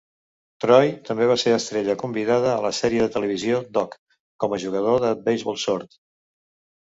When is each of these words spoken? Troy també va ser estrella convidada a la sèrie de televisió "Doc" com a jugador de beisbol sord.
Troy 0.63 0.87
també 1.09 1.25
va 1.31 1.35
ser 1.41 1.51
estrella 1.57 1.95
convidada 2.03 2.47
a 2.53 2.63
la 2.63 2.71
sèrie 2.77 3.05
de 3.05 3.13
televisió 3.17 3.59
"Doc" 3.77 3.93
com 4.45 4.55
a 4.57 4.61
jugador 4.65 5.05
de 5.07 5.11
beisbol 5.29 5.61
sord. 5.65 5.97